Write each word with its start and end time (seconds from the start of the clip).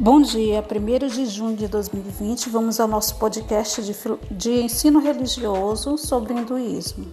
Bom 0.00 0.20
dia, 0.20 0.62
1 0.62 1.08
de 1.08 1.26
junho 1.26 1.56
de 1.56 1.66
2020, 1.66 2.50
vamos 2.50 2.78
ao 2.78 2.86
nosso 2.86 3.16
podcast 3.16 3.82
de, 3.82 3.92
de, 4.30 4.62
ensino 4.62 5.00
religioso 5.00 5.98
sobre 5.98 6.32
o 6.32 6.38
hinduísmo. 6.38 7.04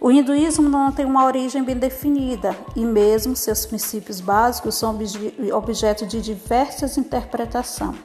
O 0.00 0.10
hinduísmo 0.10 0.68
não 0.68 0.90
tem 0.90 1.06
uma 1.06 1.24
origem 1.24 1.62
bem 1.62 1.76
definida 1.76 2.56
e, 2.74 2.84
mesmo 2.84 3.36
seus 3.36 3.64
princípios 3.66 4.20
básicos, 4.20 4.74
são 4.74 4.98
objeto 5.54 6.04
de 6.06 6.20
diversas 6.20 6.98
interpretações. 6.98 7.96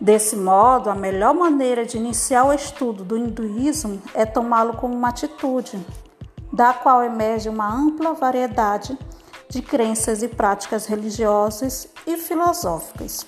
Desse 0.00 0.34
modo, 0.34 0.90
a 0.90 0.94
melhor 0.96 1.32
maneira 1.32 1.86
de 1.86 1.98
iniciar 1.98 2.44
o 2.44 2.52
estudo 2.52 3.04
do 3.04 3.16
hinduísmo 3.16 4.02
é 4.14 4.26
tomá-lo 4.26 4.74
como 4.78 4.94
uma 4.94 5.10
atitude, 5.10 5.78
da 6.52 6.72
qual 6.72 7.04
emerge 7.04 7.48
uma 7.48 7.72
ampla 7.72 8.14
variedade 8.14 8.98
de 8.98 9.21
crenças 9.60 10.22
e 10.22 10.28
práticas 10.28 10.86
religiosas 10.86 11.88
e 12.06 12.16
filosóficas. 12.16 13.26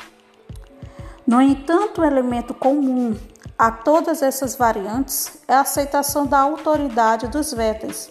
No 1.26 1.42
entanto, 1.42 2.00
o 2.00 2.04
elemento 2.04 2.54
comum 2.54 3.16
a 3.58 3.70
todas 3.70 4.22
essas 4.22 4.56
variantes 4.56 5.38
é 5.46 5.54
a 5.54 5.60
aceitação 5.60 6.26
da 6.26 6.38
autoridade 6.38 7.28
dos 7.28 7.52
Vedas, 7.52 8.10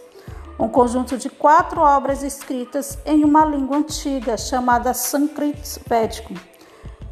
um 0.59 0.67
conjunto 0.67 1.17
de 1.17 1.29
quatro 1.29 1.81
obras 1.81 2.23
escritas 2.23 2.97
em 3.05 3.23
uma 3.23 3.45
língua 3.45 3.77
antiga 3.77 4.37
chamada 4.37 4.93
Sânscrito 4.93 5.79
Védico. 5.87 6.33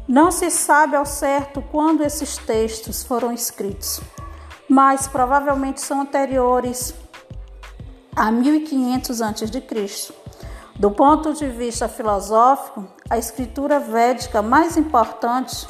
Não 0.08 0.30
se 0.30 0.50
sabe 0.50 0.96
ao 0.96 1.06
certo 1.06 1.62
quando 1.70 2.02
esses 2.02 2.36
textos 2.36 3.02
foram 3.02 3.32
escritos, 3.32 4.00
mas 4.68 5.06
provavelmente 5.06 5.80
são 5.80 6.00
anteriores 6.00 6.94
a 8.14 8.30
1500 8.30 9.22
a.C. 9.22 10.21
Do 10.76 10.90
ponto 10.90 11.34
de 11.34 11.46
vista 11.48 11.86
filosófico, 11.86 12.84
a 13.08 13.18
escritura 13.18 13.78
védica 13.78 14.40
mais 14.40 14.76
importante 14.76 15.66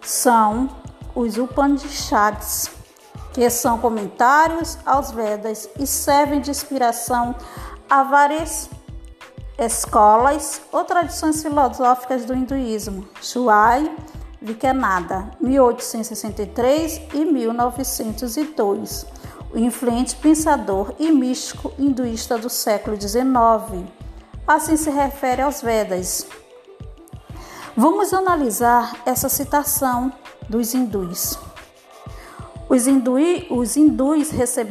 são 0.00 0.68
os 1.14 1.36
Upanishads, 1.36 2.70
que 3.32 3.48
são 3.50 3.78
comentários 3.78 4.78
aos 4.84 5.10
Vedas 5.10 5.68
e 5.78 5.86
servem 5.86 6.40
de 6.40 6.50
inspiração 6.50 7.34
a 7.88 8.02
várias 8.02 8.70
escolas 9.58 10.62
ou 10.72 10.84
tradições 10.84 11.42
filosóficas 11.42 12.24
do 12.24 12.34
hinduísmo. 12.34 13.06
Shuai 13.20 13.94
Vikanada, 14.40 15.30
1863 15.38 17.02
e 17.12 17.26
1902, 17.26 19.06
o 19.52 19.58
influente 19.58 20.16
pensador 20.16 20.94
e 20.98 21.12
místico 21.12 21.70
hinduísta 21.78 22.38
do 22.38 22.48
século 22.48 22.98
XIX 22.98 23.86
assim 24.46 24.76
se 24.76 24.90
refere 24.90 25.42
aos 25.42 25.62
Vedas. 25.62 26.26
Vamos 27.76 28.12
analisar 28.12 28.96
essa 29.06 29.28
citação 29.28 30.12
dos 30.48 30.74
hindus. 30.74 31.38
Os, 32.68 32.86
hindui, 32.86 33.46
os 33.50 33.76
hindus 33.76 34.30
receberam 34.30 34.68